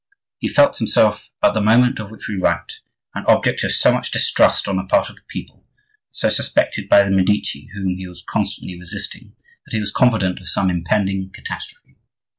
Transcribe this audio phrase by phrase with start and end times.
[0.39, 2.79] He felt himself, at the moment of which we write,
[3.13, 5.63] an object of so much distrust on the part of the people and
[6.09, 9.35] so suspected by the Medici whom he was constantly resisting,
[9.67, 11.97] that he was confident of some impending catastrophe.